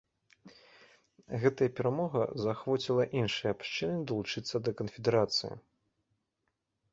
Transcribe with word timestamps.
Гэтая 1.43 1.67
перамога 1.79 2.21
заахвоціла 2.45 3.05
іншыя 3.21 3.49
абшчыны 3.57 3.97
далучыцца 4.13 4.55
да 4.69 4.75
канфедэрацыі. 4.81 5.53